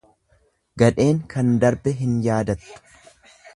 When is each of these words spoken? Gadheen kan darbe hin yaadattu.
Gadheen 0.83 1.19
kan 1.35 1.53
darbe 1.65 1.95
hin 2.01 2.17
yaadattu. 2.29 2.83